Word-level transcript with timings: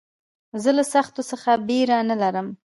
زه 0.61 0.69
له 0.77 0.83
سختیو 0.93 1.27
څخه 1.31 1.51
بېره 1.67 1.97
نه 2.09 2.15
لرم. 2.21 2.47